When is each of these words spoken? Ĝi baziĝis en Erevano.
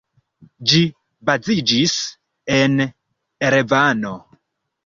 Ĝi 0.71 0.79
baziĝis 1.29 1.93
en 2.57 2.85
Erevano. 3.51 4.17